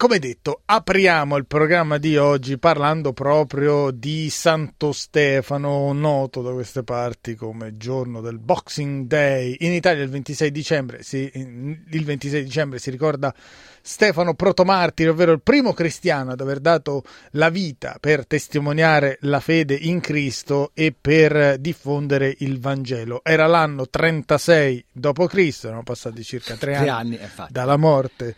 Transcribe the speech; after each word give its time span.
Come 0.00 0.18
detto, 0.18 0.62
apriamo 0.64 1.36
il 1.36 1.44
programma 1.44 1.98
di 1.98 2.16
oggi 2.16 2.56
parlando 2.56 3.12
proprio 3.12 3.90
di 3.90 4.30
Santo 4.30 4.92
Stefano, 4.92 5.92
noto 5.92 6.40
da 6.40 6.52
queste 6.52 6.82
parti 6.82 7.34
come 7.34 7.76
giorno 7.76 8.22
del 8.22 8.38
Boxing 8.38 9.04
Day. 9.04 9.56
In 9.58 9.72
Italia 9.72 10.02
il 10.02 10.08
26 10.08 10.50
dicembre 10.50 11.02
si, 11.02 11.30
il 11.34 12.04
26 12.06 12.42
dicembre 12.42 12.78
si 12.78 12.90
ricorda 12.90 13.34
Stefano 13.82 14.32
Protomartire, 14.32 15.10
ovvero 15.10 15.32
il 15.32 15.42
primo 15.42 15.74
cristiano 15.74 16.30
ad 16.30 16.40
aver 16.40 16.60
dato 16.60 17.02
la 17.32 17.50
vita 17.50 17.98
per 18.00 18.26
testimoniare 18.26 19.18
la 19.20 19.40
fede 19.40 19.74
in 19.74 20.00
Cristo 20.00 20.70
e 20.72 20.94
per 20.98 21.58
diffondere 21.58 22.34
il 22.38 22.58
Vangelo. 22.58 23.20
Era 23.22 23.46
l'anno 23.46 23.86
36 23.86 24.84
d.C., 24.92 25.60
erano 25.64 25.82
passati 25.82 26.24
circa 26.24 26.56
tre 26.56 26.76
anni, 26.76 26.88
anni 26.88 27.18
dalla 27.50 27.76
morte 27.76 28.34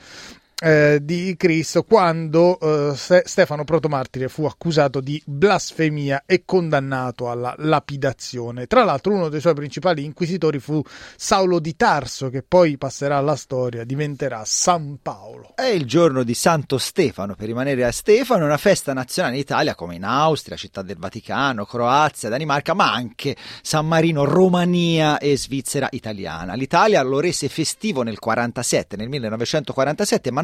eh, 0.62 1.00
di 1.02 1.34
Cristo 1.36 1.82
quando 1.82 2.58
eh, 2.60 2.94
Stefano 3.24 3.64
Protomartire 3.64 4.28
fu 4.28 4.44
accusato 4.44 5.00
di 5.00 5.20
blasfemia 5.26 6.22
e 6.24 6.44
condannato 6.44 7.28
alla 7.30 7.54
lapidazione. 7.58 8.66
Tra 8.66 8.84
l'altro 8.84 9.12
uno 9.12 9.28
dei 9.28 9.40
suoi 9.40 9.54
principali 9.54 10.04
inquisitori 10.04 10.60
fu 10.60 10.80
Saulo 11.16 11.58
di 11.58 11.74
Tarso 11.74 12.30
che 12.30 12.42
poi 12.42 12.78
passerà 12.78 13.16
alla 13.16 13.34
storia, 13.34 13.84
diventerà 13.84 14.42
San 14.44 14.98
Paolo. 15.02 15.52
È 15.56 15.66
il 15.66 15.84
giorno 15.84 16.22
di 16.22 16.34
Santo 16.34 16.78
Stefano, 16.78 17.34
per 17.34 17.46
rimanere 17.46 17.84
a 17.84 17.90
Stefano, 17.90 18.44
una 18.44 18.56
festa 18.56 18.92
nazionale 18.92 19.34
in 19.34 19.40
Italia 19.40 19.74
come 19.74 19.96
in 19.96 20.04
Austria, 20.04 20.56
Città 20.56 20.82
del 20.82 20.96
Vaticano, 20.96 21.64
Croazia, 21.64 22.28
Danimarca, 22.28 22.74
ma 22.74 22.92
anche 22.92 23.36
San 23.62 23.86
Marino, 23.88 24.24
Romania 24.24 25.18
e 25.18 25.36
Svizzera 25.36 25.88
italiana. 25.90 26.54
L'Italia 26.54 27.02
lo 27.02 27.18
rese 27.18 27.48
festivo 27.48 28.02
nel 28.02 28.20
47, 28.20 28.96
nel 28.96 29.08
1947, 29.08 30.30
ma 30.30 30.42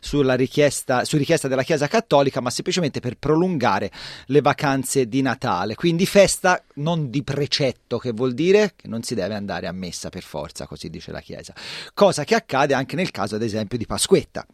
sulla 0.00 0.34
richiesta, 0.34 1.04
su 1.04 1.16
richiesta 1.16 1.48
della 1.48 1.62
Chiesa 1.62 1.86
Cattolica, 1.86 2.40
ma 2.40 2.50
semplicemente 2.50 3.00
per 3.00 3.16
prolungare 3.16 3.90
le 4.26 4.40
vacanze 4.40 5.08
di 5.08 5.22
Natale. 5.22 5.74
Quindi 5.74 6.06
festa 6.06 6.62
non 6.74 7.10
di 7.10 7.22
precetto, 7.22 7.98
che 7.98 8.12
vuol 8.12 8.34
dire 8.34 8.72
che 8.76 8.88
non 8.88 9.02
si 9.02 9.14
deve 9.14 9.34
andare 9.34 9.66
a 9.66 9.72
messa 9.72 10.08
per 10.08 10.22
forza, 10.22 10.66
così 10.66 10.88
dice 10.90 11.12
la 11.12 11.20
Chiesa. 11.20 11.54
Cosa 11.94 12.24
che 12.24 12.34
accade 12.34 12.74
anche 12.74 12.96
nel 12.96 13.10
caso, 13.10 13.34
ad 13.34 13.42
esempio, 13.42 13.78
di 13.78 13.86
Pasquetta, 13.86 14.46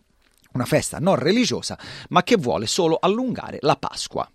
una 0.53 0.65
festa 0.65 0.99
non 0.99 1.17
religiosa, 1.17 1.79
ma 2.11 2.23
che 2.23 2.37
vuole 2.37 2.67
solo 2.67 2.99
allungare 3.01 3.59
la 3.61 3.77
Pasqua. 3.77 4.31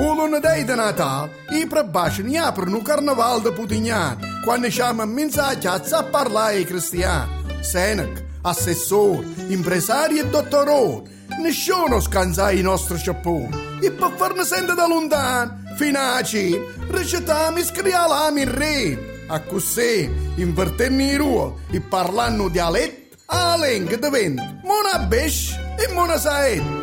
O 0.00 0.14
lunedì 0.14 0.64
di 0.64 0.74
Natale, 0.76 1.44
i 1.60 1.66
prebasci 1.66 2.36
aprono 2.36 2.76
il 2.76 2.82
carnaval 2.84 3.42
di 3.42 3.50
Putignan, 3.50 4.37
quando 4.48 4.70
siamo 4.70 5.02
in 5.02 5.10
mensaggia 5.10 5.74
a 5.74 6.02
parlare 6.04 6.54
ai 6.54 6.64
cristiani. 6.64 7.30
Senac, 7.60 8.24
assessore, 8.40 9.26
impresari 9.48 10.20
e 10.20 10.26
dottoroni, 10.26 11.26
nessuno 11.42 12.00
scansa 12.00 12.50
i 12.50 12.62
nostri 12.62 12.96
sciapponi. 12.96 13.78
E 13.82 13.90
per 13.90 14.14
farne 14.16 14.44
sentire 14.44 14.74
da 14.74 14.86
lontano, 14.86 15.64
fino 15.76 15.98
a 15.98 16.22
ci, 16.22 16.58
recitiamo 16.88 17.58
e 17.58 17.64
scriviamo 17.64 18.38
in 18.38 18.56
re. 18.56 19.26
A 19.26 19.38
così, 19.40 20.10
invertendo 20.36 21.02
i 21.02 21.16
ruoli 21.16 21.52
e 21.72 21.82
parlando 21.82 22.48
dialetto, 22.48 23.18
a 23.26 23.54
lingua 23.58 23.96
diventa 23.98 24.60
mona 24.62 24.98
besh 25.00 25.58
e 25.76 25.92
mona 25.92 26.16
saet. 26.16 26.77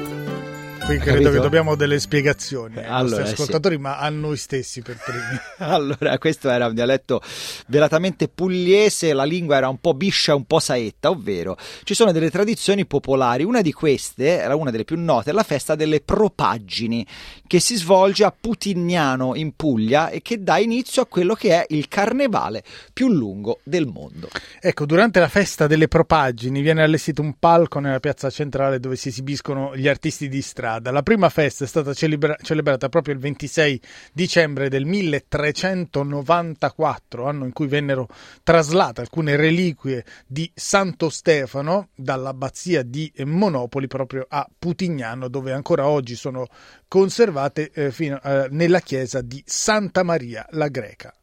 Qui 0.86 1.00
credo 1.00 1.17
Capito? 1.17 1.31
che 1.31 1.39
dobbiamo 1.39 1.73
delle 1.73 2.00
spiegazioni 2.00 2.78
ai 2.78 2.86
allora, 2.86 3.22
nostri 3.22 3.33
ascoltatori, 3.33 3.73
sì. 3.73 3.81
ma 3.81 3.97
a 3.97 4.08
noi 4.09 4.38
stessi 4.38 4.83
per 4.83 5.00
primi. 5.03 5.39
allora, 5.67 6.16
questo 6.19 6.47
era 6.47 6.67
un 6.67 6.75
dialetto 6.75 7.23
velatamente 7.67 8.27
pugliese, 8.27 9.14
la 9.14 9.23
lingua 9.23 9.58
era 9.58 9.67
un 9.67 9.80
po' 9.80 9.95
biscia, 9.95 10.36
un 10.36 10.45
po' 10.45 10.59
saetta, 10.59 11.09
ovvero 11.09 11.58
ci 11.83 11.95
sono 11.95 12.11
delle 12.11 12.30
tradizioni 12.30 12.86
popolari. 12.86 13.43
Una 13.43 13.61
di 13.61 13.73
queste, 13.73 14.37
era 14.37 14.55
una 14.55 14.70
delle 14.70 14.83
più 14.83 14.95
note, 14.99 15.32
è 15.32 15.33
la 15.33 15.42
festa 15.42 15.73
delle 15.73 16.02
propaggini, 16.02 17.04
che 17.48 17.59
si 17.59 17.77
svolge 17.77 18.23
a 18.23 18.32
Putignano 18.39 19.33
in 19.33 19.55
Puglia 19.55 20.09
e 20.09 20.21
che 20.21 20.43
dà 20.43 20.59
inizio 20.59 21.02
a 21.02 21.08
quello 21.08 21.33
che 21.33 21.49
è 21.49 21.65
il 21.70 21.88
carnevale 21.88 22.64
più 22.93 23.09
lungo 23.09 23.59
del 23.64 23.88
mondo. 23.88 24.30
Ecco, 24.61 24.86
durante 24.86 25.20
la 25.20 25.30
festa 25.30 25.65
delle 25.65 25.88
propaggini 25.88 26.61
viene 26.61 26.83
allestito 26.83 27.23
un 27.23 27.39
palco 27.39 27.80
nella 27.80 27.99
piazza 27.99 28.30
centrale 28.30 28.80
dove 28.80 28.95
si 28.95 29.08
esibiscono 29.08 29.76
gli 29.76 29.88
artisti 29.88 30.30
di 30.30 30.43
strada 30.43 30.73
strada. 30.75 30.91
La 30.91 31.03
prima 31.03 31.30
festa 31.30 31.63
è 31.63 31.67
stata 31.67 31.93
celebra- 31.93 32.36
celebrata 32.41 32.89
proprio 32.89 33.13
il 33.13 33.19
26 33.19 33.80
dicembre 34.11 34.67
del 34.69 34.86
1394, 34.86 37.27
anno 37.27 37.45
in 37.45 37.53
cui 37.53 37.67
vennero 37.67 38.08
traslate 38.43 39.02
alcune 39.02 39.35
reliquie 39.35 40.03
di 40.27 40.52
Santo 40.53 41.09
Stefano 41.09 41.89
dall'abbazia 41.95 42.83
di 42.83 43.11
Monopoli 43.25 43.87
proprio 43.87 44.25
a 44.27 44.47
Putignano, 44.58 45.27
dove 45.27 45.52
ancora 45.52 45.87
oggi 45.87 46.15
sono 46.15 46.47
conservate 46.87 47.71
eh, 47.73 47.91
fino, 47.91 48.21
eh, 48.21 48.47
nella 48.52 48.80
chiesa 48.80 49.21
di 49.21 49.41
Santa 49.45 50.03
Maria 50.03 50.45
la 50.52 50.67
Greca. 50.67 51.14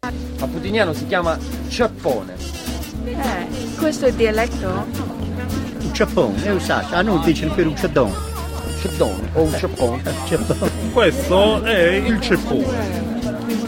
A 0.00 0.46
Putignano 0.46 0.92
si 0.92 1.06
chiama 1.06 1.38
Ciappone. 1.68 2.34
Eh, 3.04 3.46
questo 3.78 4.06
è 4.06 4.08
il 4.08 4.14
dialetto? 4.14 4.68
Un 4.68 5.90
ciappone, 5.92 6.44
è 6.44 6.50
usato. 6.50 6.94
Ah, 6.94 7.02
non 7.02 7.22
dice 7.24 7.48
per 7.48 7.66
un 7.66 7.76
ciaddone 7.76 8.31
ceppone 8.82 9.28
o 9.34 9.42
un 9.42 9.54
ceppone. 9.56 10.02
Questo 10.92 11.62
è 11.62 11.90
il 11.90 12.20
ceppone. 12.20 13.10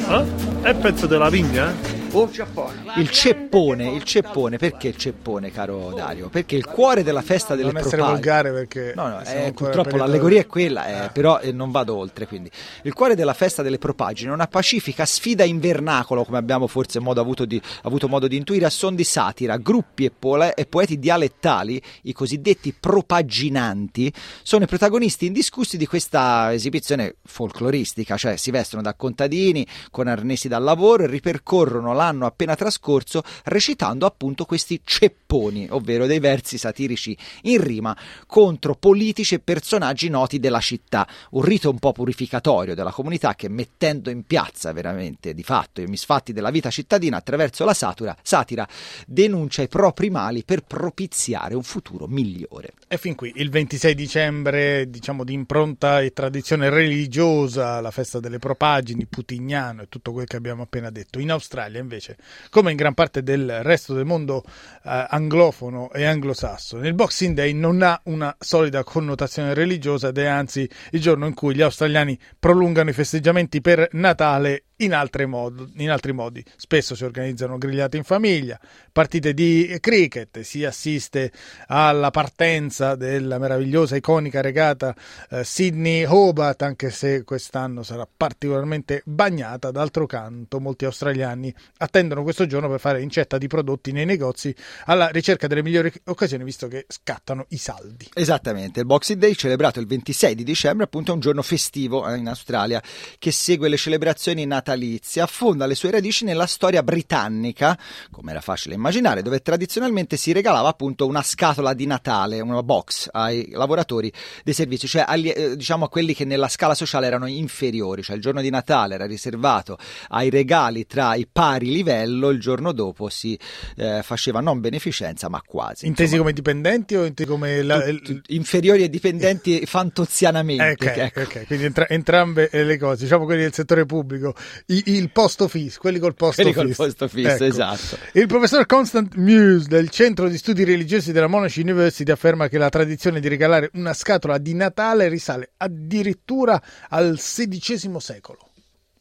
Eh? 0.08 0.24
È 0.62 0.74
pezzo 0.74 1.06
della 1.06 1.28
vigna? 1.28 1.93
Un 2.14 2.32
ceppone. 2.32 2.92
Il 2.96 3.10
ceppone, 3.10 3.90
il 3.90 4.04
ceppone, 4.04 4.56
perché 4.56 4.86
il 4.86 4.96
ceppone, 4.96 5.50
caro 5.50 5.92
Dario? 5.92 6.28
Perché 6.28 6.54
il 6.54 6.64
cuore 6.64 7.02
della 7.02 7.22
festa 7.22 7.56
delle 7.56 7.72
propaghe. 7.72 7.96
Non 7.96 8.06
volgare 8.06 8.52
perché. 8.52 8.92
No, 8.94 9.08
no, 9.08 9.24
eh, 9.24 9.52
purtroppo 9.52 9.96
l'allegoria 9.96 10.40
è 10.40 10.46
quella, 10.46 10.86
eh, 10.86 11.04
eh. 11.06 11.08
però 11.08 11.40
eh, 11.40 11.50
non 11.50 11.72
vado 11.72 11.96
oltre. 11.96 12.28
Quindi. 12.28 12.48
Il 12.82 12.92
cuore 12.92 13.16
della 13.16 13.34
festa 13.34 13.62
delle 13.62 13.78
propagine 13.78 14.30
è 14.30 14.32
una 14.32 14.46
pacifica 14.46 15.04
sfida 15.04 15.42
in 15.42 15.58
vernacolo, 15.58 16.24
come 16.24 16.38
abbiamo 16.38 16.68
forse 16.68 17.00
modo 17.00 17.20
avuto, 17.20 17.44
di, 17.44 17.60
avuto, 17.82 18.06
modo 18.06 18.28
di 18.28 18.36
intuire, 18.36 18.66
a 18.66 18.70
son 18.70 18.94
di 18.94 19.04
satira. 19.04 19.56
Gruppi 19.56 20.04
e, 20.04 20.12
pole, 20.16 20.54
e 20.54 20.66
poeti 20.66 21.00
dialettali, 21.00 21.82
i 22.02 22.12
cosiddetti 22.12 22.72
propaginanti, 22.78 24.12
sono 24.44 24.62
i 24.62 24.68
protagonisti 24.68 25.26
indiscussi 25.26 25.76
di 25.76 25.86
questa 25.86 26.52
esibizione 26.52 27.16
folcloristica, 27.24 28.16
cioè 28.16 28.36
si 28.36 28.52
vestono 28.52 28.82
da 28.82 28.94
contadini 28.94 29.66
con 29.90 30.06
arnesi 30.06 30.46
da 30.46 30.60
lavoro 30.60 31.02
e 31.02 31.06
ripercorrono 31.08 31.92
la 31.92 32.02
l'anno 32.04 32.26
appena 32.26 32.54
trascorso 32.54 33.22
recitando 33.44 34.04
appunto 34.04 34.44
questi 34.44 34.80
cepponi, 34.84 35.68
ovvero 35.70 36.06
dei 36.06 36.18
versi 36.18 36.58
satirici 36.58 37.16
in 37.42 37.62
rima 37.62 37.96
contro 38.26 38.74
politici 38.74 39.34
e 39.34 39.38
personaggi 39.38 40.08
noti 40.08 40.38
della 40.38 40.60
città, 40.60 41.08
un 41.30 41.42
rito 41.42 41.70
un 41.70 41.78
po' 41.78 41.92
purificatorio 41.92 42.74
della 42.74 42.92
comunità 42.92 43.34
che 43.34 43.48
mettendo 43.48 44.10
in 44.10 44.24
piazza 44.24 44.72
veramente 44.72 45.32
di 45.32 45.42
fatto 45.42 45.80
i 45.80 45.86
misfatti 45.86 46.32
della 46.32 46.50
vita 46.50 46.70
cittadina 46.70 47.16
attraverso 47.16 47.64
la 47.64 47.74
satura, 47.74 48.16
satira 48.22 48.66
denuncia 49.06 49.62
i 49.62 49.68
propri 49.68 50.10
mali 50.10 50.44
per 50.44 50.62
propiziare 50.62 51.54
un 51.54 51.62
futuro 51.62 52.06
migliore. 52.06 52.72
E 52.86 52.98
fin 52.98 53.14
qui 53.14 53.32
il 53.36 53.50
26 53.50 53.94
dicembre, 53.94 54.90
diciamo 54.90 55.24
di 55.24 55.32
impronta 55.32 56.00
e 56.00 56.12
tradizione 56.12 56.68
religiosa, 56.68 57.80
la 57.80 57.90
festa 57.90 58.20
delle 58.20 58.38
propagini, 58.38 59.06
Putignano 59.06 59.82
e 59.82 59.88
tutto 59.88 60.12
quel 60.12 60.26
che 60.26 60.36
abbiamo 60.36 60.62
appena 60.62 60.90
detto. 60.90 61.18
In 61.18 61.30
Australia 61.30 61.80
invece 61.80 61.93
invece, 61.94 62.16
come 62.50 62.70
in 62.70 62.76
gran 62.76 62.94
parte 62.94 63.22
del 63.22 63.62
resto 63.62 63.94
del 63.94 64.04
mondo 64.04 64.42
eh, 64.84 65.06
anglofono 65.08 65.90
e 65.92 66.04
anglosassone, 66.04 66.86
il 66.88 66.94
Boxing 66.94 67.34
Day 67.34 67.52
non 67.52 67.82
ha 67.82 68.00
una 68.04 68.34
solida 68.38 68.82
connotazione 68.82 69.54
religiosa 69.54 70.08
ed 70.08 70.18
è 70.18 70.26
anzi 70.26 70.68
il 70.90 71.00
giorno 71.00 71.26
in 71.26 71.34
cui 71.34 71.54
gli 71.54 71.62
australiani 71.62 72.18
prolungano 72.38 72.90
i 72.90 72.92
festeggiamenti 72.92 73.60
per 73.60 73.88
Natale 73.92 74.64
in, 74.76 74.98
mod- 75.26 75.70
in, 75.76 75.90
altri 75.90 76.12
modi. 76.12 76.44
Spesso 76.56 76.94
si 76.94 77.04
organizzano 77.04 77.58
grigliate 77.58 77.96
in 77.96 78.04
famiglia, 78.04 78.58
partite 78.90 79.32
di 79.32 79.76
cricket, 79.80 80.40
si 80.40 80.64
assiste 80.64 81.30
alla 81.66 82.10
partenza 82.10 82.94
della 82.96 83.38
meravigliosa, 83.38 83.96
iconica 83.96 84.40
regata 84.40 84.94
eh, 85.30 85.44
Sydney 85.44 86.04
Hobart, 86.04 86.62
anche 86.62 86.90
se 86.90 87.22
quest'anno 87.22 87.82
sarà 87.82 88.06
particolarmente 88.14 89.02
bagnata. 89.04 89.70
D'altro 89.70 90.06
canto, 90.06 90.60
molti 90.60 90.84
australiani 90.84 91.54
attendono 91.78 92.22
questo 92.22 92.46
giorno 92.46 92.68
per 92.68 92.80
fare 92.80 93.02
incetta 93.02 93.38
di 93.38 93.46
prodotti 93.46 93.92
nei 93.92 94.04
negozi 94.04 94.54
alla 94.86 95.08
ricerca 95.08 95.46
delle 95.46 95.62
migliori 95.62 95.92
occasioni, 96.04 96.44
visto 96.44 96.68
che 96.68 96.86
scattano 96.88 97.46
i 97.50 97.56
saldi. 97.56 98.08
Esattamente, 98.14 98.80
il 98.80 98.86
Boxing 98.86 99.20
Day, 99.20 99.34
celebrato 99.34 99.80
il 99.80 99.86
26 99.86 100.34
di 100.34 100.44
dicembre, 100.44 100.84
appunto 100.84 101.12
è 101.12 101.14
un 101.14 101.20
giorno 101.20 101.42
festivo 101.42 102.08
eh, 102.08 102.16
in 102.16 102.28
Australia 102.28 102.82
che 103.18 103.30
segue 103.30 103.68
le 103.68 103.76
celebrazioni 103.76 104.44
natalizie 104.44 104.73
natalizia 104.74 105.24
affonda 105.24 105.66
le 105.66 105.74
sue 105.74 105.90
radici 105.90 106.24
nella 106.24 106.46
storia 106.46 106.82
britannica, 106.82 107.78
come 108.10 108.32
era 108.32 108.40
facile 108.40 108.74
immaginare, 108.74 109.22
dove 109.22 109.40
tradizionalmente 109.40 110.16
si 110.16 110.32
regalava 110.32 110.68
appunto 110.68 111.06
una 111.06 111.22
scatola 111.22 111.72
di 111.74 111.86
Natale, 111.86 112.40
una 112.40 112.62
box 112.62 113.08
ai 113.12 113.48
lavoratori 113.52 114.12
dei 114.42 114.54
servizi, 114.54 114.88
cioè 114.88 115.04
agli, 115.06 115.32
eh, 115.34 115.56
diciamo 115.56 115.84
a 115.84 115.88
quelli 115.88 116.14
che 116.14 116.24
nella 116.24 116.48
scala 116.48 116.74
sociale 116.74 117.06
erano 117.06 117.26
inferiori, 117.26 118.02
cioè 118.02 118.16
il 118.16 118.22
giorno 118.22 118.40
di 118.40 118.50
Natale 118.50 118.94
era 118.94 119.06
riservato 119.06 119.78
ai 120.08 120.30
regali 120.30 120.86
tra 120.86 121.14
i 121.14 121.26
pari 121.30 121.70
livello, 121.70 122.30
il 122.30 122.40
giorno 122.40 122.72
dopo 122.72 123.08
si 123.08 123.38
eh, 123.76 124.00
faceva 124.02 124.40
non 124.40 124.60
beneficenza 124.60 125.28
ma 125.28 125.40
quasi. 125.46 125.86
Intesi 125.86 126.16
come 126.16 126.32
dipendenti 126.32 126.96
o 126.96 127.04
intesi 127.04 127.28
come... 127.28 127.62
La, 127.62 127.82
inferiori 128.28 128.82
e 128.82 128.90
dipendenti 128.90 129.64
fantozianamente. 129.66 130.72
Okay, 130.72 130.98
ecco. 131.06 131.20
ok, 131.20 131.46
quindi 131.46 131.64
entra, 131.64 131.88
entrambe 131.88 132.48
le 132.50 132.78
cose, 132.78 133.04
diciamo 133.04 133.24
quelli 133.24 133.42
del 133.42 133.52
settore 133.52 133.86
pubblico, 133.86 134.34
I, 134.66 134.82
il 134.86 135.10
posto 135.10 135.48
fisso, 135.48 135.78
quelli 135.80 135.98
col 135.98 136.14
posto 136.14 136.42
quelli 136.42 136.68
fisso. 136.68 136.82
Col 136.82 136.86
posto 136.86 137.08
fisso, 137.08 137.34
ecco. 137.34 137.44
esatto. 137.44 137.98
Il 138.12 138.26
professor 138.26 138.66
Constant 138.66 139.14
Muse 139.16 139.68
del 139.68 139.90
Centro 139.90 140.28
di 140.28 140.36
Studi 140.36 140.64
Religiosi 140.64 141.12
della 141.12 141.26
Monash 141.26 141.56
University 141.56 142.10
afferma 142.10 142.48
che 142.48 142.58
la 142.58 142.68
tradizione 142.68 143.20
di 143.20 143.28
regalare 143.28 143.70
una 143.74 143.92
scatola 143.92 144.38
di 144.38 144.54
Natale 144.54 145.08
risale 145.08 145.52
addirittura 145.56 146.60
al 146.88 147.14
XVI 147.16 148.00
secolo. 148.00 148.48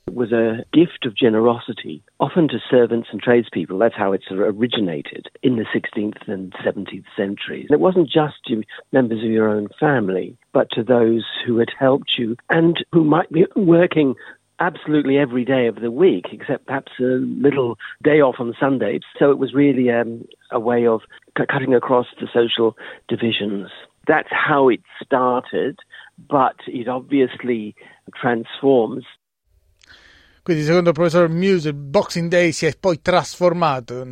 It 0.06 0.16
was 0.16 0.34
a 0.34 0.66
gift 0.74 1.06
of 1.06 1.16
generosity, 1.16 2.04
often 2.20 2.50
to 2.50 2.60
servants 2.70 3.08
and 3.12 3.22
tradespeople. 3.22 3.78
That's 3.80 3.96
how 3.96 4.12
it 4.12 4.22
sort 4.28 4.42
of 4.42 4.56
originated 4.58 5.30
in 5.42 5.56
the 5.56 5.66
16th 5.74 6.28
and 6.28 6.52
17th 6.54 7.06
centuries. 7.16 7.68
It 7.70 7.80
wasn't 7.80 8.10
just 8.10 8.36
to 8.48 8.64
members 8.92 9.24
of 9.24 9.32
your 9.32 9.48
own 9.48 9.70
family, 9.80 10.38
but 10.52 10.70
to 10.72 10.84
those 10.84 11.26
who 11.46 11.58
had 11.58 11.70
helped 11.80 12.18
you 12.18 12.36
and 12.50 12.84
who 12.92 13.06
might 13.06 13.32
be 13.32 13.46
working 13.56 14.16
absolutely 14.60 15.18
every 15.18 15.46
day 15.46 15.68
of 15.68 15.76
the 15.76 15.92
week, 15.92 16.26
except 16.32 16.66
perhaps 16.68 16.92
a 17.00 17.20
little 17.22 17.78
day 18.04 18.22
off 18.22 18.36
on 18.40 18.54
Sunday. 18.60 19.00
So 19.20 19.32
it 19.32 19.38
was 19.38 19.54
really 19.54 19.90
um, 19.92 20.26
a 20.52 20.60
way 20.60 20.86
of 20.88 21.02
c- 21.38 21.46
cutting 21.52 21.74
across 21.74 22.08
the 22.20 22.28
social 22.34 22.78
divisions. 23.08 23.70
That's 24.08 24.30
how 24.32 24.70
it 24.70 24.82
started, 25.04 25.80
but 26.30 26.56
it 26.68 26.88
obviously 26.88 27.76
transforms 28.20 29.06
Quindi, 30.44 30.64
secondo 30.64 30.90
il 30.90 30.94
professor 30.96 31.30
Muse, 31.30 31.70
il 31.70 31.74
Boxing 31.74 32.28
Day 32.30 32.52
si 32.52 32.66
è 32.66 32.74
poi 32.78 33.02
trasformato 33.02 34.04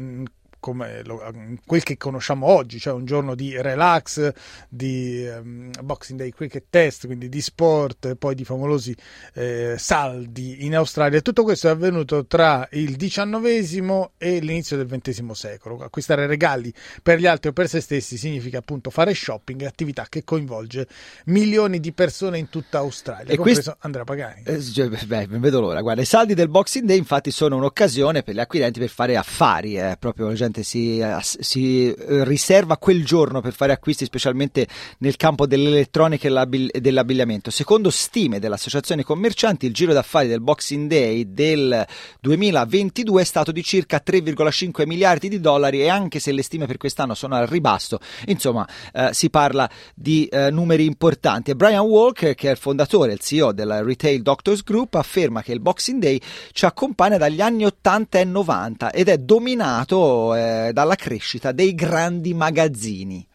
come 0.62 1.04
lo, 1.04 1.22
quel 1.66 1.84
che 1.84 1.98
conosciamo 1.98 2.48
oggi, 2.48 2.80
cioè 2.80 2.94
un 2.94 3.04
giorno 3.04 3.36
di 3.36 3.60
relax, 3.60 4.32
di 4.70 5.28
um, 5.28 5.72
Boxing 5.82 6.20
Day 6.20 6.30
Cricket 6.30 6.66
Test, 6.70 7.08
quindi 7.08 7.28
di 7.28 7.42
sport, 7.42 8.16
poi 8.16 8.36
di 8.36 8.46
favolosi 8.46 8.96
eh, 9.34 9.76
saldi 9.78 10.64
in 10.66 10.76
Australia. 10.76 11.20
Tutto 11.22 11.44
questo 11.44 11.68
è 11.68 11.72
avvenuto 11.72 12.26
tra 12.26 12.68
il 12.72 12.96
XIX 12.96 14.12
e 14.18 14.40
l'inizio 14.40 14.78
del 14.78 14.88
XX 14.88 15.32
secolo. 15.32 15.84
Acquistare 15.84 16.28
regali 16.28 16.72
per 17.02 17.20
gli 17.20 17.26
altri 17.26 17.50
o 17.50 17.54
per 17.54 17.68
se 17.68 17.82
stessi 17.82 18.18
significa 18.18 18.60
appunto 18.60 18.92
fare 18.92 19.14
shopping, 19.14 19.64
attività 19.64 20.06
che 20.08 20.24
coinvolge 20.24 20.88
milioni 21.26 21.80
di 21.80 21.92
persone 21.92 22.38
in 22.38 22.50
tutta 22.50 22.78
Australia, 22.78 23.34
e 23.34 23.38
questo, 23.38 23.76
Andrea 23.80 24.04
Pagani. 24.04 24.44
Eh, 24.46 24.62
cioè, 24.62 24.88
beh, 24.88 25.28
vedo 25.28 25.60
l'ora. 25.60 25.82
Guarda, 25.82 26.02
i 26.02 26.06
saldi 26.06 26.36
del 26.36 26.50
Boxing 26.50 26.86
Day 26.86 26.98
infatti 26.98 27.32
sono 27.32 27.56
un'occasione 27.58 28.22
per 28.22 28.36
gli 28.36 28.40
acquirenti 28.40 28.80
per 28.80 28.90
fare 28.90 29.18
affari, 29.18 29.78
eh, 29.78 29.96
proprio 30.00 30.28
la 30.28 30.34
gente 30.34 30.51
gente 30.52 30.64
si, 30.64 31.00
eh, 31.00 31.18
si, 31.22 31.92
eh, 31.92 32.24
riserva 32.26 32.78
quel 32.78 33.06
giorno 33.06 33.42
per 33.42 33.54
fare 33.54 33.72
acquisti, 33.72 34.06
specialmente 34.06 34.68
nel 35.00 35.16
campo 35.16 35.48
dell'elettronica 35.48 36.28
e 36.28 36.82
dell'abbigliamento. 36.82 37.50
Secondo 37.50 37.90
stime 37.90 38.40
dell'Associazione 38.40 39.04
Commercianti, 39.04 39.66
il 39.66 39.74
giro 39.74 39.94
d'affari 39.94 40.28
del 40.28 40.42
Boxing 40.42 40.90
Day 40.90 41.34
del 41.34 41.86
2022 42.20 43.22
è 43.22 43.26
stato 43.26 43.52
di 43.52 43.64
circa 43.64 44.02
3,5 44.06 44.86
miliardi 44.86 45.30
di 45.30 45.40
dollari 45.40 45.82
e 45.82 45.90
anche 45.90 46.20
se 46.20 46.32
le 46.32 46.44
stime 46.44 46.66
per 46.66 46.78
quest'anno 46.78 47.16
sono 47.16 47.36
al 47.36 47.48
ribasso, 47.48 48.00
insomma, 48.28 48.68
eh, 48.94 49.10
si 49.14 49.30
parla 49.30 49.70
di 49.96 50.26
eh, 50.26 50.52
numeri 50.52 50.86
importanti. 50.86 51.52
E 51.52 51.56
Brian 51.56 51.86
Walker, 51.86 52.36
che 52.36 52.50
è 52.50 52.52
il 52.52 52.58
fondatore 52.58 53.12
e 53.12 53.14
il 53.14 53.20
CEO 53.20 53.52
della 53.54 53.82
Retail 53.82 54.22
Doctors 54.22 54.64
Group, 54.64 54.96
afferma 54.96 55.42
che 55.42 55.54
il 55.54 55.62
Boxing 55.62 56.00
Day 56.00 56.20
ci 56.52 56.66
accompagna 56.66 57.18
dagli 57.18 57.42
anni 57.42 57.66
80 57.66 58.20
e 58.20 58.24
90 58.26 58.92
ed 58.92 59.08
è 59.08 59.18
dominato 59.18 60.34
eh, 60.42 60.74
dalla 60.74 60.96
crescita 60.96 61.52
dei 61.52 61.74
grandi 61.76 62.34
magazzini. 62.34 63.28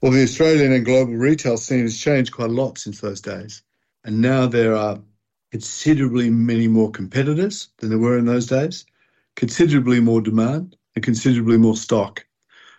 Well, 0.00 0.12
the 0.12 0.22
Australian 0.22 0.72
and 0.72 0.84
global 0.84 1.14
retail 1.14 1.56
scene 1.56 1.82
has 1.82 1.98
changed 1.98 2.32
quite 2.32 2.50
a 2.50 2.52
lot 2.52 2.78
since 2.78 3.00
those 3.00 3.20
days. 3.20 3.62
And 4.04 4.20
now 4.20 4.46
there 4.46 4.76
are 4.76 5.00
considerably 5.50 6.28
many 6.30 6.68
more 6.68 6.90
competitors 6.90 7.70
than 7.78 7.88
there 7.88 7.98
were 7.98 8.18
in 8.18 8.26
those 8.26 8.46
days, 8.46 8.84
considerably 9.36 10.00
more 10.00 10.20
demand, 10.20 10.76
and 10.94 11.04
considerably 11.04 11.56
more 11.56 11.76
stock. 11.76 12.26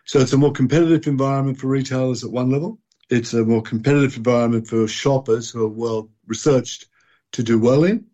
So 0.06 0.20
it's 0.20 0.34
a 0.34 0.38
more 0.38 0.52
competitive 0.52 1.08
environment 1.08 1.60
for 1.60 1.68
retailers 1.68 2.24
at 2.24 2.32
one 2.32 2.50
level. 2.50 2.80
It's 3.10 3.34
a 3.34 3.44
more 3.44 3.62
competitive 3.62 4.18
environment 4.18 4.68
for 4.68 4.88
shoppers 4.88 5.50
who 5.50 5.66
are 5.66 5.70
well 5.70 6.10
researched 6.28 6.88
to 7.34 7.44
do 7.44 7.60
well 7.60 7.84
in. 7.84 8.06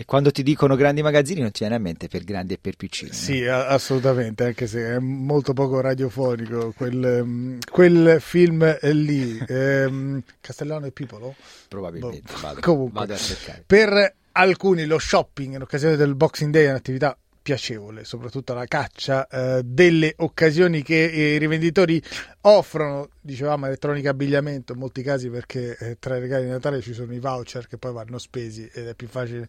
E 0.00 0.04
quando 0.04 0.30
ti 0.30 0.44
dicono 0.44 0.76
grandi 0.76 1.02
magazzini 1.02 1.40
non 1.40 1.50
ti 1.50 1.58
viene 1.58 1.74
a 1.74 1.80
mente 1.80 2.06
per 2.06 2.22
grandi 2.22 2.54
e 2.54 2.58
per 2.58 2.76
piccini. 2.76 3.12
Sì, 3.12 3.40
no? 3.40 3.56
assolutamente, 3.56 4.44
anche 4.44 4.68
se 4.68 4.94
è 4.94 4.98
molto 5.00 5.54
poco 5.54 5.80
radiofonico 5.80 6.72
quel, 6.76 7.24
mm, 7.24 7.58
quel 7.68 8.18
film 8.20 8.78
lì. 8.92 9.36
ehm, 9.48 10.22
Castellano 10.40 10.86
e 10.86 10.92
Pipolo? 10.92 11.34
Probabilmente, 11.66 12.32
boh. 12.32 12.38
vado, 12.40 12.60
Comunque, 12.60 13.00
vado 13.00 13.14
a 13.14 13.16
cercare. 13.16 13.64
Per 13.66 14.14
alcuni 14.30 14.84
lo 14.84 15.00
shopping 15.00 15.54
in 15.54 15.62
occasione 15.62 15.96
del 15.96 16.14
Boxing 16.14 16.52
Day 16.52 16.66
è 16.66 16.70
un'attività 16.70 17.18
piacevole, 17.48 18.04
soprattutto 18.04 18.52
la 18.52 18.66
caccia 18.66 19.26
eh, 19.26 19.62
delle 19.64 20.12
occasioni 20.18 20.82
che 20.82 20.96
i 20.96 21.38
rivenditori 21.38 22.02
offrono, 22.42 23.08
dicevamo, 23.22 23.64
elettronica 23.64 24.10
abbigliamento 24.10 24.74
in 24.74 24.78
molti 24.78 25.02
casi 25.02 25.30
perché 25.30 25.76
eh, 25.78 25.96
tra 25.98 26.16
i 26.16 26.20
regali 26.20 26.44
di 26.44 26.50
Natale 26.50 26.82
ci 26.82 26.92
sono 26.92 27.14
i 27.14 27.18
voucher 27.18 27.66
che 27.66 27.78
poi 27.78 27.92
vanno 27.92 28.18
spesi 28.18 28.68
ed 28.72 28.86
è 28.86 28.94
più 28.94 29.08
facile 29.08 29.48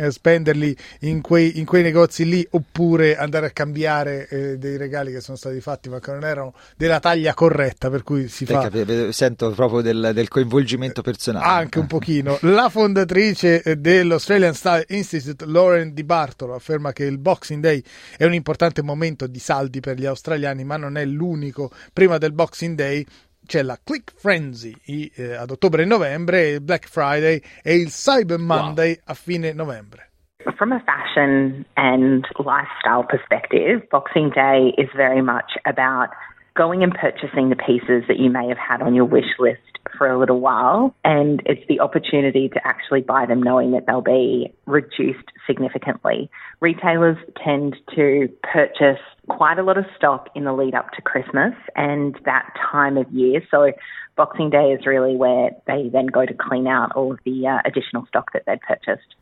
eh, 0.00 0.10
spenderli 0.10 0.76
in 1.00 1.20
quei, 1.20 1.58
in 1.58 1.64
quei, 1.64 1.84
negozi 1.84 2.24
lì 2.24 2.46
oppure 2.50 3.16
andare 3.16 3.46
a 3.46 3.50
cambiare 3.50 4.26
eh, 4.28 4.58
dei 4.58 4.76
regali 4.76 5.12
che 5.12 5.20
sono 5.20 5.36
stati 5.36 5.60
fatti 5.60 5.88
ma 5.88 6.00
che 6.00 6.10
non 6.10 6.24
erano 6.24 6.52
della 6.76 6.98
taglia 6.98 7.32
corretta 7.32 7.90
per 7.90 8.02
cui 8.02 8.26
si 8.26 8.44
fa... 8.44 8.62
Capito, 8.62 9.12
sento 9.12 9.50
proprio 9.52 9.82
del, 9.82 10.10
del, 10.12 10.26
coinvolgimento 10.26 11.00
personale. 11.00 11.44
Anche 11.46 11.78
un 11.78 11.86
pochino. 11.86 12.38
La 12.42 12.68
fondatrice 12.68 13.62
dell'Australian 13.78 14.54
Style 14.54 14.84
Institute, 14.88 15.46
Lauren 15.46 15.94
Di 15.94 16.02
Bartolo, 16.02 16.54
afferma 16.54 16.92
che 16.92 17.04
il 17.04 17.18
Boxing 17.36 17.62
Day 17.62 17.82
è 18.16 18.24
un 18.24 18.32
importante 18.32 18.82
momento 18.82 19.26
di 19.26 19.38
saldi 19.38 19.80
per 19.80 19.96
gli 19.98 20.06
australiani 20.06 20.64
ma 20.64 20.78
non 20.78 20.96
è 20.96 21.04
l'unico. 21.04 21.70
Prima 21.92 22.16
del 22.16 22.32
Boxing 22.32 22.74
Day 22.74 23.04
c'è 23.44 23.62
la 23.62 23.78
Click 23.84 24.14
Frenzy 24.16 24.74
eh, 24.86 25.34
ad 25.34 25.50
ottobre 25.50 25.82
e 25.82 25.84
novembre, 25.84 26.48
il 26.48 26.62
Black 26.62 26.88
Friday 26.88 27.40
e 27.62 27.74
il 27.74 27.90
Cyber 27.90 28.38
Monday 28.38 28.88
wow. 28.88 29.02
a 29.04 29.14
fine 29.14 29.52
novembre. 29.52 30.08
From 30.56 30.72
a 30.72 30.80
fashion 30.80 31.66
and 31.74 32.24
lifestyle 32.38 33.04
perspective, 33.04 33.86
Boxing 33.90 34.30
Day 34.30 34.72
is 34.78 34.88
very 34.96 35.20
much 35.20 35.58
about 35.64 36.08
going 36.54 36.82
and 36.82 36.94
purchasing 36.94 37.50
the 37.50 37.56
pieces 37.56 38.06
that 38.08 38.16
you 38.16 38.30
may 38.30 38.48
have 38.48 38.58
had 38.58 38.80
on 38.80 38.94
your 38.94 39.06
wish 39.06 39.36
list 39.38 39.75
for 39.96 40.08
a 40.08 40.18
little 40.18 40.40
while. 40.40 40.94
And 41.04 41.42
it's 41.46 41.66
the 41.68 41.80
opportunity 41.80 42.48
to 42.48 42.66
actually 42.66 43.00
buy 43.00 43.26
them 43.26 43.42
knowing 43.42 43.72
that 43.72 43.86
they'll 43.86 44.00
be 44.00 44.52
reduced 44.66 45.30
significantly. 45.46 46.30
Retailers 46.60 47.18
tend 47.42 47.76
to 47.94 48.28
purchase 48.42 49.00
quite 49.28 49.58
a 49.58 49.62
lot 49.62 49.78
of 49.78 49.84
stock 49.96 50.28
in 50.34 50.44
the 50.44 50.52
lead 50.52 50.74
up 50.74 50.92
to 50.92 51.02
Christmas 51.02 51.54
and 51.74 52.18
that 52.24 52.48
time 52.70 52.96
of 52.96 53.10
year. 53.12 53.40
So 53.50 53.72
Boxing 54.16 54.50
Day 54.50 54.72
is 54.72 54.86
really 54.86 55.16
where 55.16 55.50
they 55.66 55.90
then 55.92 56.06
go 56.06 56.24
to 56.24 56.34
clean 56.34 56.66
out 56.66 56.92
all 56.92 57.12
of 57.12 57.18
the 57.24 57.46
uh, 57.46 57.58
additional 57.64 58.06
stock 58.06 58.32
that 58.32 58.44
they'd 58.46 58.60
purchased. 58.60 59.14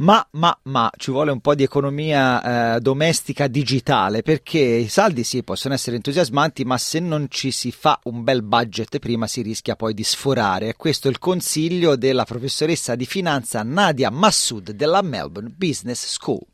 Ma, 0.00 0.24
ma, 0.32 0.56
ma 0.64 0.90
ci 0.96 1.10
vuole 1.10 1.32
un 1.32 1.40
po' 1.40 1.56
di 1.56 1.64
economia 1.64 2.76
eh, 2.76 2.80
domestica 2.80 3.48
digitale 3.48 4.22
perché 4.22 4.60
i 4.60 4.88
saldi 4.88 5.24
sì 5.24 5.42
possono 5.42 5.74
essere 5.74 5.96
entusiasmanti, 5.96 6.64
ma 6.64 6.78
se 6.78 7.00
non 7.00 7.26
ci 7.28 7.50
si 7.50 7.72
fa 7.72 7.98
un 8.04 8.22
bel 8.22 8.42
budget 8.42 9.00
prima 9.00 9.26
si 9.26 9.42
rischia 9.42 9.74
poi 9.74 9.94
di 9.94 10.04
sforare. 10.04 10.76
Questo 10.76 11.08
è 11.08 11.10
il 11.10 11.18
consiglio 11.18 11.96
della 11.96 12.24
professoressa 12.24 12.94
di 12.94 13.06
finanza 13.06 13.62
Nadia 13.64 14.10
Massoud 14.10 14.70
della 14.70 15.02
Melbourne 15.02 15.52
Business 15.56 16.06
School. 16.06 16.46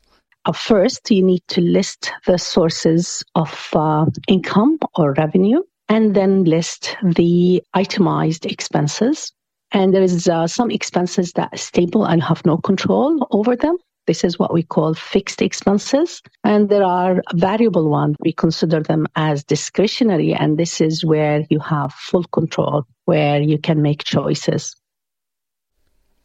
First, 0.51 1.09
you 1.09 1.23
need 1.23 1.41
to 1.47 1.61
list 1.61 2.11
the 2.25 2.37
sources 2.37 3.23
of 3.33 3.69
uh, 3.73 4.05
income 4.27 4.77
or 4.93 5.11
revenue 5.13 5.61
and 5.87 6.15
then 6.15 6.43
list 6.43 6.95
the 7.03 7.63
itemized 7.73 8.45
expenses. 8.45 9.34
And 9.71 9.93
there 9.93 10.03
is 10.03 10.27
uh, 10.27 10.47
some 10.47 10.71
expenses 10.71 11.33
that 11.33 11.49
are 11.51 11.57
stable 11.57 12.05
and 12.05 12.23
have 12.23 12.45
no 12.45 12.57
control 12.57 13.27
over 13.31 13.55
them. 13.55 13.77
This 14.07 14.23
is 14.23 14.37
what 14.37 14.53
we 14.53 14.61
call 14.61 14.93
fixed 14.93 15.41
expenses. 15.41 16.21
And 16.43 16.69
there 16.69 16.83
are 16.83 17.21
variable 17.33 17.89
ones. 17.89 18.15
We 18.19 18.33
consider 18.33 18.81
them 18.81 19.07
as 19.15 19.43
discretionary. 19.43 20.33
And 20.33 20.57
this 20.57 20.79
is 20.79 21.03
where 21.03 21.43
you 21.49 21.59
have 21.59 21.91
full 21.93 22.23
control, 22.25 22.83
where 23.05 23.41
you 23.41 23.57
can 23.57 23.81
make 23.81 24.03
choices. 24.03 24.75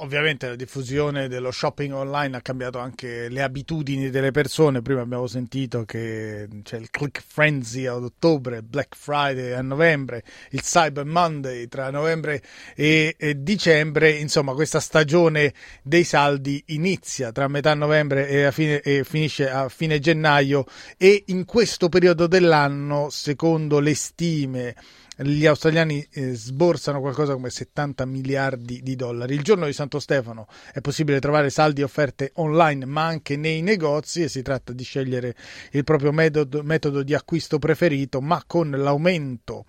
Ovviamente 0.00 0.49
la 0.49 0.57
diffusione 0.57 1.28
dello 1.28 1.50
shopping 1.50 1.92
online 1.92 2.37
ha 2.37 2.40
cambiato 2.40 2.78
anche 2.78 3.28
le 3.28 3.42
abitudini 3.42 4.11
delle 4.11 4.30
persone. 4.30 4.83
Prima 4.83 5.00
abbiamo 5.00 5.26
sentito 5.26 5.85
che 5.85 6.49
c'è 6.62 6.76
il 6.76 6.90
click 6.90 7.23
frenzy 7.26 7.87
ad 7.87 8.02
ottobre, 8.02 8.62
Black 8.62 8.97
Friday 8.97 9.52
a 9.52 9.62
novembre, 9.62 10.23
il 10.50 10.62
Cyber 10.62 11.04
Monday 11.04 11.69
tra 11.69 11.90
novembre 11.90 12.42
e, 12.75 13.14
e 13.19 13.42
dicembre. 13.42 14.11
Insomma, 14.11 14.54
questa 14.54 14.80
stagione 14.80 15.52
dei 15.83 16.04
saldi 16.04 16.62
inizia 16.69 17.33
tra 17.33 17.49
metà 17.49 17.75
novembre 17.75 18.28
e, 18.28 18.52
fine, 18.52 18.80
e 18.80 19.04
finisce 19.04 19.49
a 19.49 19.69
fine 19.69 19.99
gennaio 19.99 20.64
e 20.97 21.25
in 21.26 21.45
questo 21.45 21.88
periodo 21.88 22.26
dell'anno, 22.26 23.09
secondo 23.11 23.78
le 23.80 23.95
stime 23.95 24.75
gli 25.23 25.45
australiani 25.45 26.07
eh, 26.12 26.35
sborsano 26.35 27.00
qualcosa 27.00 27.35
come 27.35 27.50
70 27.50 28.07
miliardi 28.07 28.81
di 28.83 28.97
dollari. 28.97 29.35
Il 29.35 29.43
giorno 29.43 29.67
di 29.67 29.73
Santo 29.73 29.99
Stefano 29.99 30.47
è 30.73 30.81
possibile 30.81 31.21
trovare 31.21 31.50
saldi 31.50 31.83
e 31.83 31.85
offerte 31.85 32.31
online, 32.37 32.87
ma 32.87 33.05
anche 33.05 33.37
nei 33.37 33.61
negozi 33.61 34.23
e 34.23 34.29
si 34.29 34.41
tratta 34.43 34.73
di 34.73 34.83
scegliere 34.83 35.35
il 35.73 35.85
proprio 35.85 36.12
metodo, 36.12 36.62
metodo 36.62 37.03
di 37.03 37.15
acquisto 37.15 37.59
preferito, 37.59 38.21
ma 38.21 38.43
con 38.47 38.71
l'aumento 38.71 39.67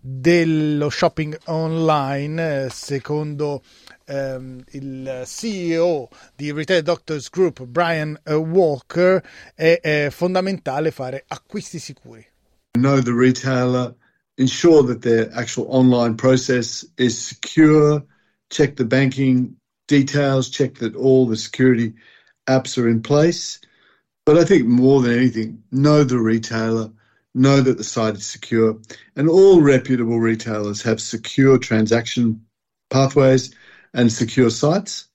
dello 0.00 0.90
shopping 0.90 1.38
online, 1.46 2.64
eh, 2.64 2.68
secondo 2.70 3.62
ehm, 4.04 4.62
il 4.72 5.22
CEO 5.24 6.08
di 6.36 6.52
Retail 6.52 6.82
Doctors 6.82 7.30
Group, 7.30 7.64
Brian 7.64 8.18
eh, 8.22 8.34
Walker, 8.34 9.22
è, 9.54 9.80
è 9.80 10.08
fondamentale 10.10 10.90
fare 10.90 11.24
acquisti 11.26 11.78
sicuri. 11.78 12.26
Know 12.72 13.00
the 13.00 13.12
retailer 13.12 13.94
ensure 14.40 14.82
that 14.82 15.02
their 15.02 15.30
actual 15.34 15.66
online 15.68 16.16
process 16.16 16.82
is 16.96 17.22
secure, 17.22 18.02
check 18.48 18.76
the 18.76 18.86
banking 18.86 19.54
details, 19.86 20.48
check 20.48 20.76
that 20.76 20.96
all 20.96 21.26
the 21.26 21.36
security 21.36 21.92
apps 22.48 22.82
are 22.82 22.88
in 22.88 23.02
place. 23.02 23.60
But 24.24 24.38
I 24.38 24.44
think 24.44 24.64
more 24.64 25.02
than 25.02 25.12
anything, 25.12 25.62
know 25.70 26.04
the 26.04 26.18
retailer, 26.18 26.90
know 27.34 27.60
that 27.60 27.76
the 27.76 27.84
site 27.84 28.14
is 28.14 28.24
secure, 28.24 28.80
and 29.14 29.28
all 29.28 29.60
reputable 29.60 30.18
retailers 30.18 30.80
have 30.82 31.02
secure 31.02 31.58
transaction 31.58 32.40
pathways 32.88 33.54
and 33.92 34.10
secure 34.10 34.48
sites. 34.48 35.09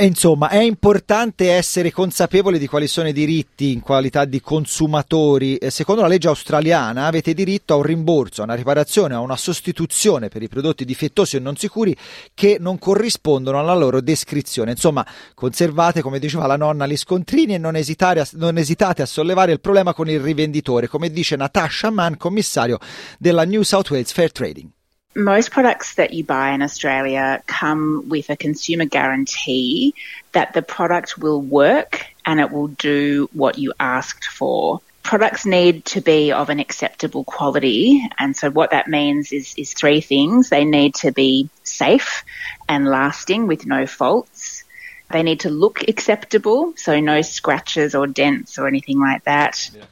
E 0.00 0.06
insomma, 0.06 0.48
è 0.48 0.60
importante 0.60 1.50
essere 1.50 1.90
consapevoli 1.90 2.60
di 2.60 2.68
quali 2.68 2.86
sono 2.86 3.08
i 3.08 3.12
diritti 3.12 3.72
in 3.72 3.80
qualità 3.80 4.26
di 4.26 4.40
consumatori. 4.40 5.58
Secondo 5.70 6.02
la 6.02 6.06
legge 6.06 6.28
australiana 6.28 7.06
avete 7.06 7.34
diritto 7.34 7.72
a 7.72 7.78
un 7.78 7.82
rimborso, 7.82 8.40
a 8.40 8.44
una 8.44 8.54
riparazione, 8.54 9.14
a 9.14 9.18
una 9.18 9.36
sostituzione 9.36 10.28
per 10.28 10.40
i 10.40 10.46
prodotti 10.46 10.84
difettosi 10.84 11.34
e 11.34 11.40
non 11.40 11.56
sicuri 11.56 11.96
che 12.32 12.58
non 12.60 12.78
corrispondono 12.78 13.58
alla 13.58 13.74
loro 13.74 14.00
descrizione. 14.00 14.70
Insomma, 14.70 15.04
conservate, 15.34 16.00
come 16.00 16.20
diceva 16.20 16.46
la 16.46 16.56
nonna, 16.56 16.86
gli 16.86 16.96
scontrini 16.96 17.54
e 17.54 17.58
non, 17.58 17.74
a, 17.74 18.28
non 18.34 18.56
esitate 18.56 19.02
a 19.02 19.06
sollevare 19.06 19.50
il 19.50 19.60
problema 19.60 19.94
con 19.94 20.08
il 20.08 20.20
rivenditore, 20.20 20.86
come 20.86 21.10
dice 21.10 21.34
Natasha 21.34 21.90
Mann, 21.90 22.14
commissario 22.16 22.78
della 23.18 23.44
New 23.44 23.62
South 23.62 23.90
Wales 23.90 24.12
Fair 24.12 24.30
Trading. 24.30 24.70
Most 25.18 25.50
products 25.50 25.96
that 25.96 26.14
you 26.14 26.24
buy 26.24 26.52
in 26.52 26.62
Australia 26.62 27.42
come 27.46 28.08
with 28.08 28.30
a 28.30 28.36
consumer 28.36 28.84
guarantee 28.84 29.94
that 30.32 30.54
the 30.54 30.62
product 30.62 31.18
will 31.18 31.42
work 31.42 32.06
and 32.24 32.38
it 32.40 32.50
will 32.52 32.68
do 32.68 33.28
what 33.32 33.58
you 33.58 33.74
asked 33.80 34.26
for. 34.26 34.80
Products 35.02 35.44
need 35.44 35.84
to 35.86 36.00
be 36.00 36.32
of 36.32 36.50
an 36.50 36.60
acceptable 36.60 37.24
quality. 37.24 38.06
And 38.18 38.36
so 38.36 38.50
what 38.50 38.70
that 38.70 38.88
means 38.88 39.32
is, 39.32 39.54
is 39.56 39.72
three 39.72 40.00
things. 40.00 40.50
They 40.50 40.64
need 40.64 40.94
to 40.96 41.10
be 41.10 41.48
safe 41.64 42.24
and 42.68 42.86
lasting 42.86 43.46
with 43.46 43.66
no 43.66 43.86
faults. 43.86 44.64
They 45.10 45.22
need 45.22 45.40
to 45.40 45.50
look 45.50 45.88
acceptable, 45.88 46.74
so 46.76 47.00
no 47.00 47.22
scratches 47.22 47.94
or 47.94 48.06
dents 48.06 48.58
or 48.58 48.68
anything 48.68 49.00
like 49.00 49.24
that. 49.24 49.70
Yeah. 49.74 49.84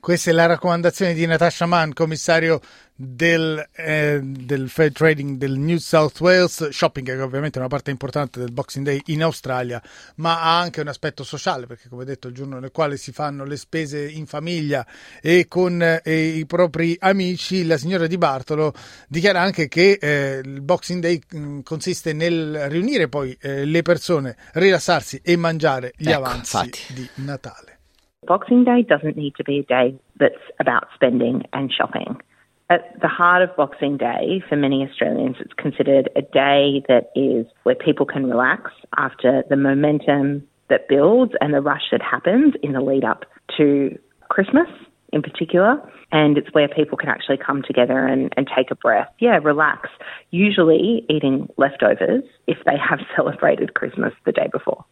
Questa 0.00 0.30
è 0.30 0.32
la 0.32 0.46
raccomandazione 0.46 1.12
di 1.12 1.26
Natasha 1.26 1.66
Mann, 1.66 1.92
commissario 1.92 2.60
del, 3.00 3.64
eh, 3.76 4.18
del 4.20 4.68
fair 4.68 4.90
trading 4.90 5.38
del 5.38 5.56
New 5.56 5.76
South 5.76 6.18
Wales 6.18 6.70
shopping 6.70 7.06
che 7.06 7.20
ovviamente 7.20 7.58
è 7.58 7.60
una 7.60 7.68
parte 7.68 7.92
importante 7.92 8.40
del 8.40 8.50
Boxing 8.50 8.84
Day 8.84 9.00
in 9.06 9.22
Australia 9.22 9.80
ma 10.16 10.42
ha 10.42 10.58
anche 10.58 10.80
un 10.80 10.88
aspetto 10.88 11.22
sociale 11.22 11.66
perché 11.66 11.88
come 11.88 12.04
detto 12.04 12.26
è 12.26 12.30
il 12.30 12.36
giorno 12.36 12.58
nel 12.58 12.72
quale 12.72 12.96
si 12.96 13.12
fanno 13.12 13.44
le 13.44 13.56
spese 13.56 14.04
in 14.04 14.26
famiglia 14.26 14.84
e 15.22 15.46
con 15.46 15.80
eh, 15.80 16.10
i 16.10 16.44
propri 16.46 16.96
amici 16.98 17.64
la 17.64 17.76
signora 17.76 18.08
Di 18.08 18.18
Bartolo 18.18 18.72
dichiara 19.06 19.40
anche 19.40 19.68
che 19.68 19.98
eh, 20.00 20.40
il 20.42 20.60
Boxing 20.60 21.00
Day 21.00 21.20
mh, 21.30 21.38
mm, 21.38 21.60
consiste 21.60 22.12
nel 22.12 22.68
riunire 22.68 23.08
poi 23.08 23.36
eh, 23.40 23.64
le 23.64 23.82
persone 23.82 24.36
rilassarsi 24.54 25.20
e 25.22 25.36
mangiare 25.36 25.92
gli 25.96 26.10
ecco, 26.10 26.18
avanzi 26.18 26.56
infatti. 26.56 26.94
di 26.94 27.08
Natale 27.24 27.78
Boxing 28.26 28.64
Day 28.64 28.82
doesn't 28.82 29.16
need 29.16 29.34
to 29.36 29.44
be 29.44 29.60
a 29.60 29.62
day 29.62 29.96
that's 30.18 30.42
about 30.58 30.88
spending 30.94 31.44
and 31.52 31.70
shopping. 31.70 32.20
At 32.70 33.00
the 33.00 33.08
heart 33.08 33.40
of 33.40 33.56
Boxing 33.56 33.96
Day, 33.96 34.42
for 34.46 34.56
many 34.56 34.86
Australians, 34.86 35.36
it's 35.40 35.54
considered 35.54 36.10
a 36.14 36.20
day 36.20 36.82
that 36.86 37.10
is 37.16 37.46
where 37.62 37.74
people 37.74 38.04
can 38.04 38.26
relax 38.26 38.70
after 38.98 39.42
the 39.48 39.56
momentum 39.56 40.46
that 40.68 40.86
builds 40.86 41.32
and 41.40 41.54
the 41.54 41.62
rush 41.62 41.88
that 41.92 42.02
happens 42.02 42.52
in 42.62 42.72
the 42.72 42.82
lead 42.82 43.04
up 43.04 43.24
to 43.56 43.98
Christmas 44.28 44.68
in 45.14 45.22
particular. 45.22 45.80
And 46.12 46.36
it's 46.36 46.52
where 46.52 46.68
people 46.68 46.98
can 46.98 47.08
actually 47.08 47.38
come 47.38 47.62
together 47.62 48.06
and, 48.06 48.34
and 48.36 48.46
take 48.46 48.70
a 48.70 48.74
breath. 48.74 49.08
Yeah, 49.18 49.38
relax. 49.42 49.88
Usually 50.30 51.06
eating 51.08 51.48
leftovers 51.56 52.24
if 52.46 52.58
they 52.66 52.76
have 52.76 53.00
celebrated 53.16 53.72
Christmas 53.72 54.12
the 54.26 54.32
day 54.32 54.48
before. 54.52 54.84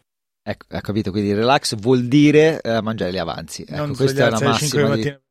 Ecco, 0.43 0.65
ha 0.69 0.81
capito, 0.81 1.11
quindi 1.11 1.33
relax 1.33 1.75
vuol 1.75 2.07
dire 2.07 2.61
eh, 2.61 2.81
mangiare 2.81 3.11
gli 3.11 3.17
avanzi. 3.17 3.63
Ecco, 3.63 3.85
non 3.85 3.95
questa 3.95 4.27
è 4.27 4.29
la 4.29 4.39
massima 4.41 4.95
di... 4.95 5.25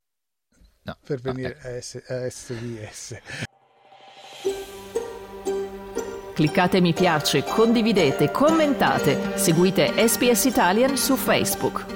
no, 0.86 0.96
per 1.04 1.20
venire 1.20 1.58
a, 1.62 1.80
S- 1.80 2.02
a 2.06 2.30
SVS. 2.30 3.16
Cliccate 6.34 6.80
mi 6.80 6.92
piace, 6.92 7.42
condividete, 7.44 8.30
commentate, 8.30 9.36
seguite 9.36 10.06
SPS 10.06 10.44
Italian 10.44 10.96
su 10.96 11.16
Facebook. 11.16 11.95